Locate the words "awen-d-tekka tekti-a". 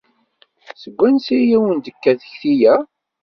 1.57-2.75